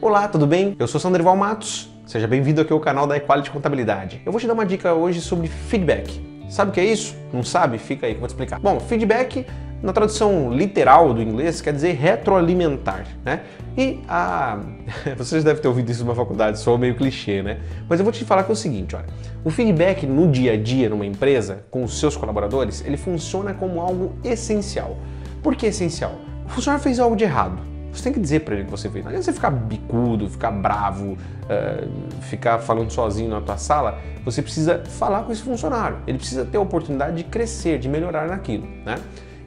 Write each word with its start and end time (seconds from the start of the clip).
Olá, 0.00 0.28
tudo 0.28 0.46
bem? 0.46 0.76
Eu 0.78 0.86
sou 0.86 1.00
Sandro 1.00 1.24
Matos. 1.36 1.90
Seja 2.06 2.28
bem-vindo 2.28 2.60
aqui 2.60 2.72
ao 2.72 2.78
canal 2.78 3.04
da 3.04 3.16
Equality 3.16 3.50
Contabilidade. 3.50 4.22
Eu 4.24 4.30
vou 4.30 4.40
te 4.40 4.46
dar 4.46 4.52
uma 4.52 4.64
dica 4.64 4.94
hoje 4.94 5.20
sobre 5.20 5.48
feedback. 5.48 6.24
Sabe 6.48 6.70
o 6.70 6.74
que 6.74 6.78
é 6.78 6.84
isso? 6.84 7.16
Não 7.32 7.42
sabe? 7.42 7.78
Fica 7.78 8.06
aí 8.06 8.12
que 8.12 8.18
eu 8.18 8.20
vou 8.20 8.28
te 8.28 8.30
explicar. 8.30 8.60
Bom, 8.60 8.78
feedback 8.78 9.44
na 9.82 9.92
tradução 9.92 10.52
literal 10.52 11.12
do 11.12 11.20
inglês 11.20 11.60
quer 11.60 11.72
dizer 11.72 11.96
retroalimentar, 11.96 13.08
né? 13.24 13.40
E 13.76 13.98
a 14.08 14.60
vocês 15.18 15.42
devem 15.42 15.60
ter 15.60 15.66
ouvido 15.66 15.90
isso 15.90 16.04
numa 16.04 16.14
faculdade, 16.14 16.60
sou 16.60 16.78
meio 16.78 16.94
clichê, 16.94 17.42
né? 17.42 17.58
Mas 17.88 17.98
eu 17.98 18.04
vou 18.04 18.12
te 18.12 18.24
falar 18.24 18.44
que 18.44 18.52
é 18.52 18.54
o 18.54 18.56
seguinte, 18.56 18.94
olha, 18.94 19.06
o 19.44 19.50
feedback 19.50 20.06
no 20.06 20.30
dia 20.30 20.52
a 20.52 20.56
dia 20.56 20.88
numa 20.88 21.06
empresa 21.06 21.64
com 21.72 21.82
os 21.82 21.98
seus 21.98 22.16
colaboradores, 22.16 22.84
ele 22.86 22.96
funciona 22.96 23.52
como 23.52 23.80
algo 23.80 24.14
essencial. 24.22 24.96
Por 25.42 25.56
que 25.56 25.66
essencial? 25.66 26.12
O 26.46 26.50
funcionário 26.50 26.84
fez 26.84 27.00
algo 27.00 27.16
de 27.16 27.24
errado. 27.24 27.77
Você 27.98 28.04
tem 28.04 28.12
que 28.12 28.20
dizer 28.20 28.40
para 28.40 28.54
ele 28.54 28.64
que 28.64 28.70
você 28.70 28.88
fez. 28.88 29.04
Não 29.04 29.10
adianta 29.10 29.24
você 29.24 29.32
ficar 29.32 29.50
bicudo, 29.50 30.30
ficar 30.30 30.52
bravo, 30.52 31.12
uh, 31.12 32.22
ficar 32.22 32.58
falando 32.60 32.90
sozinho 32.92 33.28
na 33.28 33.40
tua 33.40 33.56
sala. 33.56 33.98
Você 34.24 34.40
precisa 34.40 34.84
falar 34.84 35.24
com 35.24 35.32
esse 35.32 35.42
funcionário. 35.42 35.98
Ele 36.06 36.18
precisa 36.18 36.44
ter 36.44 36.58
a 36.58 36.60
oportunidade 36.60 37.16
de 37.16 37.24
crescer, 37.24 37.78
de 37.78 37.88
melhorar 37.88 38.28
naquilo, 38.28 38.68
né? 38.86 38.96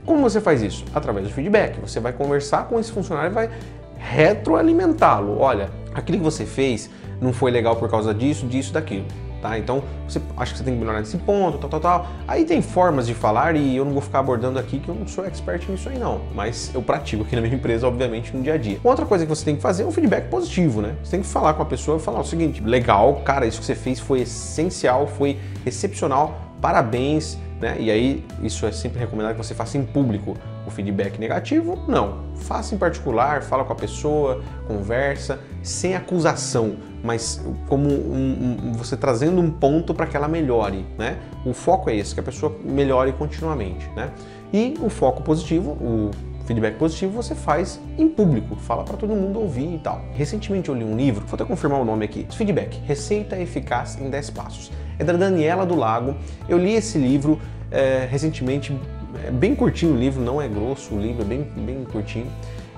Como 0.05 0.21
você 0.21 0.41
faz 0.41 0.61
isso? 0.61 0.83
Através 0.93 1.27
do 1.27 1.33
feedback. 1.33 1.79
Você 1.79 1.99
vai 1.99 2.11
conversar 2.11 2.65
com 2.67 2.77
esse 2.79 2.91
funcionário 2.91 3.31
e 3.31 3.33
vai 3.33 3.49
retroalimentá-lo. 3.97 5.39
Olha, 5.39 5.69
aquilo 5.93 6.17
que 6.17 6.23
você 6.23 6.45
fez 6.45 6.89
não 7.21 7.31
foi 7.31 7.51
legal 7.51 7.75
por 7.77 7.89
causa 7.89 8.13
disso, 8.13 8.45
disso, 8.47 8.73
daquilo. 8.73 9.05
Tá? 9.41 9.57
Então, 9.57 9.83
você 10.07 10.21
acha 10.37 10.51
que 10.51 10.59
você 10.59 10.63
tem 10.63 10.73
que 10.75 10.79
melhorar 10.79 10.99
nesse 10.99 11.17
ponto, 11.17 11.57
tal, 11.57 11.69
tal, 11.69 11.79
tal. 11.79 12.07
Aí 12.27 12.45
tem 12.45 12.61
formas 12.61 13.07
de 13.07 13.13
falar 13.15 13.55
e 13.55 13.75
eu 13.75 13.83
não 13.83 13.91
vou 13.91 14.01
ficar 14.01 14.19
abordando 14.19 14.59
aqui 14.59 14.79
que 14.79 14.87
eu 14.87 14.93
não 14.93 15.07
sou 15.07 15.25
expert 15.25 15.67
nisso 15.67 15.89
aí 15.89 15.97
não, 15.97 16.21
mas 16.35 16.71
eu 16.75 16.81
pratico 16.81 17.23
aqui 17.23 17.35
na 17.35 17.41
minha 17.41 17.55
empresa, 17.55 17.87
obviamente, 17.87 18.35
no 18.35 18.43
dia 18.43 18.53
a 18.53 18.57
dia. 18.57 18.79
Outra 18.83 19.05
coisa 19.05 19.25
que 19.25 19.29
você 19.29 19.43
tem 19.43 19.55
que 19.55 19.61
fazer 19.61 19.83
é 19.83 19.85
um 19.85 19.91
feedback 19.91 20.29
positivo, 20.29 20.81
né? 20.81 20.95
Você 21.03 21.11
tem 21.11 21.21
que 21.21 21.27
falar 21.27 21.55
com 21.55 21.63
a 21.63 21.65
pessoa 21.65 21.97
e 21.97 21.99
falar 21.99 22.19
o 22.19 22.23
seguinte: 22.23 22.61
legal, 22.61 23.15
cara, 23.25 23.45
isso 23.47 23.59
que 23.59 23.65
você 23.65 23.75
fez 23.75 23.99
foi 23.99 24.21
essencial, 24.21 25.07
foi 25.07 25.39
excepcional, 25.65 26.39
parabéns, 26.61 27.37
né? 27.59 27.77
E 27.79 27.91
aí, 27.91 28.25
isso 28.41 28.65
é 28.65 28.71
sempre 28.71 28.99
recomendado 28.99 29.35
que 29.35 29.43
você 29.43 29.53
faça 29.53 29.77
em 29.77 29.83
público. 29.83 30.35
O 30.65 30.69
feedback 30.69 31.19
negativo, 31.19 31.83
não. 31.87 32.19
Faça 32.35 32.73
em 32.75 32.77
particular, 32.77 33.41
fala 33.43 33.63
com 33.63 33.73
a 33.73 33.75
pessoa, 33.75 34.43
conversa, 34.67 35.39
sem 35.61 35.95
acusação, 35.95 36.75
mas 37.03 37.43
como 37.67 37.89
um, 37.89 38.57
um, 38.63 38.71
você 38.73 38.95
trazendo 38.95 39.41
um 39.41 39.49
ponto 39.49 39.93
para 39.93 40.05
que 40.05 40.15
ela 40.15 40.27
melhore, 40.27 40.85
né? 40.97 41.17
O 41.45 41.53
foco 41.53 41.89
é 41.89 41.95
esse, 41.95 42.13
que 42.13 42.19
a 42.19 42.23
pessoa 42.23 42.55
melhore 42.63 43.11
continuamente, 43.13 43.89
né? 43.95 44.11
E 44.53 44.75
o 44.81 44.89
foco 44.89 45.23
positivo, 45.23 45.71
o 45.71 46.11
feedback 46.45 46.77
positivo 46.77 47.13
você 47.13 47.33
faz 47.33 47.79
em 47.97 48.07
público, 48.07 48.55
fala 48.55 48.83
para 48.83 48.97
todo 48.97 49.15
mundo 49.15 49.39
ouvir 49.39 49.75
e 49.75 49.79
tal. 49.79 50.01
Recentemente 50.13 50.69
eu 50.69 50.75
li 50.75 50.83
um 50.83 50.95
livro, 50.95 51.25
vou 51.25 51.35
até 51.35 51.45
confirmar 51.45 51.79
o 51.79 51.85
nome 51.85 52.05
aqui, 52.05 52.27
Feedback, 52.31 52.79
Receita 52.85 53.39
Eficaz 53.39 53.99
em 53.99 54.09
10 54.09 54.29
Passos. 54.31 54.71
É 54.99 55.03
da 55.03 55.13
Daniela 55.13 55.65
do 55.65 55.75
Lago. 55.75 56.15
Eu 56.47 56.57
li 56.57 56.73
esse 56.73 56.97
livro 56.97 57.39
é, 57.71 58.07
recentemente, 58.09 58.77
é 59.25 59.31
bem 59.31 59.55
curtinho 59.55 59.93
o 59.93 59.97
livro, 59.97 60.21
não 60.21 60.41
é 60.41 60.47
grosso 60.47 60.93
o 60.93 61.01
livro, 61.01 61.21
é 61.21 61.25
bem, 61.25 61.43
bem 61.43 61.83
curtinho. 61.85 62.27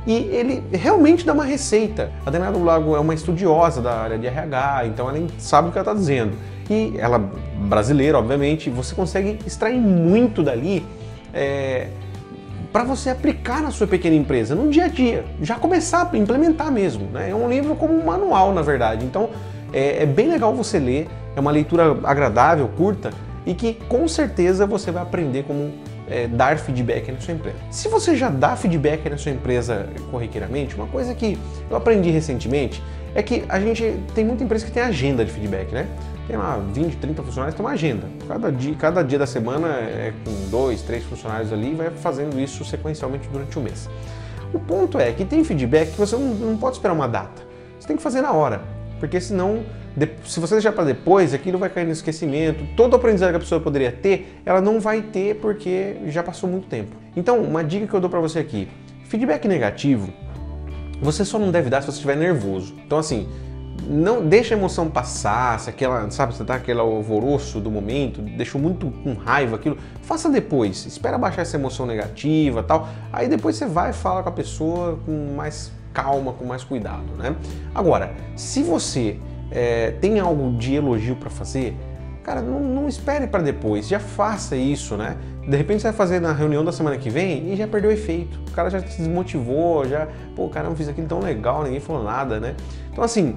E 0.05 0.13
ele 0.13 0.63
realmente 0.71 1.25
dá 1.25 1.33
uma 1.33 1.45
receita. 1.45 2.11
A 2.25 2.29
Daniela 2.29 2.57
do 2.57 2.63
Lago 2.63 2.95
é 2.95 2.99
uma 2.99 3.13
estudiosa 3.13 3.81
da 3.81 4.01
área 4.01 4.17
de 4.17 4.27
RH, 4.27 4.87
então 4.87 5.09
ela 5.09 5.27
sabe 5.37 5.69
o 5.69 5.71
que 5.71 5.77
ela 5.77 5.89
está 5.89 5.93
dizendo. 5.93 6.33
E 6.69 6.93
ela, 6.97 7.19
brasileira, 7.19 8.17
obviamente, 8.17 8.69
você 8.69 8.93
consegue 8.93 9.39
extrair 9.45 9.79
muito 9.79 10.43
dali 10.43 10.85
é, 11.33 11.87
para 12.71 12.83
você 12.83 13.09
aplicar 13.11 13.61
na 13.61 13.71
sua 13.71 13.87
pequena 13.87 14.15
empresa, 14.15 14.55
no 14.55 14.69
dia 14.69 14.85
a 14.85 14.87
dia, 14.87 15.23
já 15.41 15.55
começar 15.55 16.09
a 16.11 16.17
implementar 16.17 16.71
mesmo. 16.71 17.07
Né? 17.11 17.29
É 17.29 17.35
um 17.35 17.47
livro 17.47 17.75
como 17.75 17.93
um 17.93 18.03
manual, 18.03 18.53
na 18.53 18.61
verdade. 18.61 19.05
Então 19.05 19.29
é, 19.71 20.03
é 20.03 20.05
bem 20.05 20.29
legal 20.29 20.53
você 20.53 20.79
ler, 20.79 21.07
é 21.35 21.39
uma 21.39 21.51
leitura 21.51 21.97
agradável, 22.03 22.67
curta, 22.75 23.11
e 23.45 23.53
que 23.53 23.73
com 23.87 24.07
certeza 24.07 24.65
você 24.65 24.91
vai 24.91 25.03
aprender 25.03 25.43
como 25.43 25.71
é, 26.07 26.27
dar 26.27 26.57
feedback 26.57 27.11
na 27.11 27.19
sua 27.19 27.33
empresa. 27.33 27.57
Se 27.71 27.87
você 27.87 28.15
já 28.15 28.29
dá 28.29 28.55
feedback 28.55 29.09
na 29.09 29.17
sua 29.17 29.31
empresa 29.31 29.87
corriqueiramente, 30.11 30.75
uma 30.75 30.87
coisa 30.87 31.13
que 31.13 31.37
eu 31.69 31.75
aprendi 31.75 32.09
recentemente 32.09 32.81
é 33.15 33.21
que 33.21 33.43
a 33.47 33.59
gente 33.59 33.99
tem 34.15 34.25
muita 34.25 34.43
empresa 34.43 34.65
que 34.65 34.71
tem 34.71 34.83
agenda 34.83 35.23
de 35.23 35.31
feedback, 35.31 35.71
né? 35.71 35.87
Tem 36.27 36.37
lá 36.37 36.57
20, 36.73 36.97
30 36.97 37.21
funcionários, 37.21 37.55
tem 37.55 37.65
uma 37.65 37.73
agenda. 37.73 38.07
Cada 38.27 38.51
dia, 38.51 38.75
cada 38.75 39.03
dia 39.03 39.19
da 39.19 39.25
semana 39.25 39.67
é 39.67 40.13
com 40.23 40.49
dois, 40.49 40.81
três 40.81 41.03
funcionários 41.03 41.51
ali 41.51 41.71
e 41.71 41.75
vai 41.75 41.89
fazendo 41.91 42.39
isso 42.39 42.63
sequencialmente 42.63 43.27
durante 43.29 43.57
o 43.59 43.61
mês. 43.61 43.89
O 44.53 44.59
ponto 44.59 44.99
é 44.99 45.11
que 45.11 45.25
tem 45.25 45.43
feedback 45.43 45.91
que 45.91 45.97
você 45.97 46.15
não, 46.15 46.33
não 46.33 46.57
pode 46.57 46.77
esperar 46.77 46.93
uma 46.93 47.07
data. 47.07 47.41
Você 47.79 47.87
tem 47.87 47.97
que 47.97 48.03
fazer 48.03 48.21
na 48.21 48.31
hora, 48.31 48.61
porque 48.99 49.19
senão 49.19 49.63
se 50.25 50.39
você 50.39 50.55
deixar 50.55 50.71
para 50.71 50.85
depois, 50.85 51.33
aquilo 51.33 51.57
vai 51.57 51.69
cair 51.69 51.85
no 51.85 51.91
esquecimento. 51.91 52.65
Todo 52.75 52.93
o 52.93 52.95
aprendizado 52.95 53.29
que 53.29 53.37
a 53.37 53.39
pessoa 53.39 53.61
poderia 53.61 53.91
ter, 53.91 54.41
ela 54.45 54.59
não 54.59 54.79
vai 54.79 55.01
ter 55.01 55.35
porque 55.35 55.97
já 56.07 56.23
passou 56.23 56.49
muito 56.49 56.67
tempo. 56.67 56.95
Então, 57.15 57.39
uma 57.41 57.63
dica 57.63 57.85
que 57.85 57.93
eu 57.93 57.99
dou 57.99 58.09
para 58.09 58.19
você 58.19 58.39
aqui: 58.39 58.67
feedback 59.05 59.47
negativo, 59.47 60.11
você 61.01 61.23
só 61.23 61.37
não 61.37 61.51
deve 61.51 61.69
dar 61.69 61.81
se 61.81 61.87
você 61.87 61.93
estiver 61.93 62.17
nervoso. 62.17 62.73
Então, 62.85 62.97
assim, 62.97 63.27
não 63.87 64.25
deixa 64.25 64.55
a 64.55 64.57
emoção 64.57 64.89
passar, 64.89 65.59
se 65.59 65.69
aquela, 65.69 66.09
sabe, 66.09 66.33
você 66.33 66.43
tá 66.43 66.55
aquele 66.55 66.79
alvoroço 66.79 67.59
do 67.59 67.69
momento, 67.69 68.21
deixou 68.21 68.59
muito 68.59 68.89
com 69.03 69.13
raiva 69.13 69.57
aquilo, 69.57 69.77
faça 70.01 70.29
depois. 70.29 70.85
Espera 70.85 71.17
baixar 71.17 71.43
essa 71.43 71.57
emoção 71.57 71.85
negativa, 71.85 72.63
tal. 72.63 72.87
Aí 73.11 73.27
depois 73.27 73.55
você 73.55 73.65
vai 73.65 73.93
falar 73.93 74.23
com 74.23 74.29
a 74.29 74.33
pessoa 74.33 74.97
com 75.05 75.35
mais 75.35 75.71
calma, 75.93 76.33
com 76.33 76.45
mais 76.45 76.63
cuidado, 76.63 77.13
né? 77.17 77.35
Agora, 77.75 78.13
se 78.35 78.63
você 78.63 79.19
é, 79.53 79.91
tem 80.01 80.19
algo 80.19 80.57
de 80.57 80.75
elogio 80.75 81.15
para 81.15 81.29
fazer, 81.29 81.75
cara, 82.23 82.41
não, 82.41 82.59
não 82.59 82.87
espere 82.87 83.27
para 83.27 83.43
depois, 83.43 83.87
já 83.87 83.99
faça 83.99 84.55
isso, 84.55 84.97
né? 84.97 85.15
De 85.47 85.55
repente 85.55 85.81
você 85.81 85.89
vai 85.89 85.93
fazer 85.93 86.19
na 86.19 86.33
reunião 86.33 86.63
da 86.65 86.71
semana 86.71 86.97
que 86.97 87.09
vem 87.09 87.51
e 87.51 87.55
já 87.55 87.67
perdeu 87.67 87.91
efeito. 87.91 88.39
O 88.47 88.51
cara 88.51 88.69
já 88.69 88.79
se 88.79 88.97
desmotivou, 88.97 89.87
já, 89.87 90.07
pô, 90.35 90.47
cara, 90.49 90.67
não 90.69 90.75
fiz 90.75 90.87
aquilo 90.87 91.07
tão 91.07 91.19
legal, 91.19 91.63
ninguém 91.63 91.79
falou 91.79 92.03
nada, 92.03 92.39
né? 92.39 92.55
Então, 92.91 93.03
assim, 93.03 93.35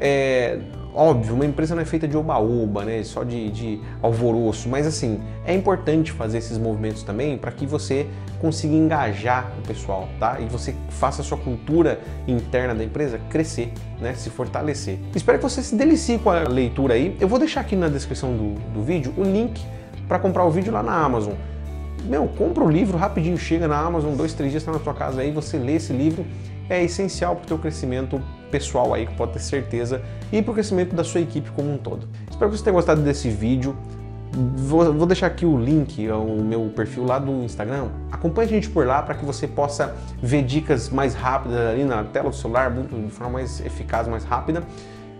é, 0.00 0.58
óbvio, 0.94 1.34
uma 1.34 1.46
empresa 1.46 1.74
não 1.74 1.82
é 1.82 1.84
feita 1.84 2.06
de 2.06 2.16
oba-oba, 2.16 2.84
né? 2.84 3.02
Só 3.02 3.24
de, 3.24 3.50
de 3.50 3.80
alvoroço, 4.00 4.68
mas 4.68 4.86
assim, 4.86 5.20
é 5.44 5.54
importante 5.54 6.12
fazer 6.12 6.38
esses 6.38 6.58
movimentos 6.58 7.02
também 7.02 7.36
para 7.38 7.50
que 7.50 7.66
você 7.66 8.06
consiga 8.40 8.74
engajar 8.74 9.52
o 9.58 9.66
pessoal, 9.66 10.08
tá? 10.18 10.38
E 10.40 10.46
você 10.46 10.74
faça 10.90 11.22
a 11.22 11.24
sua 11.24 11.38
cultura 11.38 12.00
interna 12.26 12.74
da 12.74 12.84
empresa 12.84 13.20
crescer, 13.30 13.72
né? 14.00 14.14
Se 14.14 14.30
fortalecer. 14.30 14.98
Espero 15.14 15.38
que 15.38 15.44
você 15.44 15.62
se 15.62 15.74
delicie 15.74 16.18
com 16.18 16.30
a 16.30 16.40
leitura 16.40 16.94
aí. 16.94 17.16
Eu 17.20 17.28
vou 17.28 17.38
deixar 17.38 17.60
aqui 17.60 17.76
na 17.76 17.88
descrição 17.88 18.36
do, 18.36 18.54
do 18.72 18.82
vídeo 18.82 19.12
o 19.16 19.22
link 19.22 19.64
para 20.08 20.18
comprar 20.18 20.44
o 20.44 20.50
vídeo 20.50 20.72
lá 20.72 20.82
na 20.82 20.92
Amazon. 20.92 21.34
Meu, 22.04 22.26
compra 22.26 22.64
o 22.64 22.70
livro 22.70 22.98
rapidinho, 22.98 23.38
chega 23.38 23.68
na 23.68 23.78
Amazon, 23.78 24.14
dois, 24.16 24.34
três 24.34 24.50
dias 24.50 24.62
está 24.62 24.72
na 24.72 24.80
tua 24.80 24.92
casa 24.92 25.20
aí, 25.20 25.30
você 25.30 25.56
lê 25.56 25.76
esse 25.76 25.92
livro, 25.92 26.26
é 26.68 26.82
essencial 26.82 27.36
para 27.36 27.44
o 27.44 27.46
teu 27.46 27.58
crescimento 27.58 28.20
pessoal 28.50 28.92
aí, 28.92 29.06
que 29.06 29.14
pode 29.14 29.32
ter 29.32 29.38
certeza, 29.40 30.02
e 30.30 30.42
para 30.42 30.50
o 30.50 30.54
crescimento 30.54 30.94
da 30.94 31.02
sua 31.02 31.20
equipe 31.20 31.50
como 31.50 31.72
um 31.72 31.78
todo. 31.78 32.08
Espero 32.30 32.50
que 32.50 32.56
você 32.56 32.64
tenha 32.64 32.74
gostado 32.74 33.00
desse 33.00 33.28
vídeo. 33.30 33.76
Vou, 34.34 34.94
vou, 34.94 35.06
deixar 35.06 35.26
aqui 35.26 35.44
o 35.44 35.58
link 35.58 36.08
ao 36.08 36.24
meu 36.26 36.72
perfil 36.74 37.04
lá 37.04 37.18
do 37.18 37.30
Instagram. 37.44 37.88
Acompanhe 38.10 38.48
a 38.48 38.50
gente 38.50 38.70
por 38.70 38.86
lá 38.86 39.02
para 39.02 39.14
que 39.14 39.24
você 39.26 39.46
possa 39.46 39.94
ver 40.22 40.42
dicas 40.42 40.88
mais 40.88 41.14
rápidas 41.14 41.58
ali 41.58 41.84
na 41.84 42.02
tela 42.04 42.30
do 42.30 42.36
celular, 42.36 42.70
muito, 42.70 42.98
de 42.98 43.10
forma 43.10 43.34
mais 43.34 43.60
eficaz, 43.60 44.08
mais 44.08 44.24
rápida. 44.24 44.62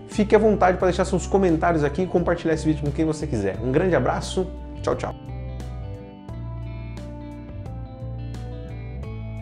Fique 0.07 0.35
à 0.35 0.39
vontade 0.39 0.77
para 0.77 0.87
deixar 0.87 1.05
seus 1.05 1.27
comentários 1.27 1.83
aqui 1.83 2.03
e 2.03 2.07
compartilhar 2.07 2.53
esse 2.53 2.65
vídeo 2.65 2.83
com 2.83 2.91
quem 2.91 3.05
você 3.05 3.27
quiser. 3.27 3.59
Um 3.63 3.71
grande 3.71 3.95
abraço, 3.95 4.47
tchau, 4.81 4.95
tchau. 4.95 5.12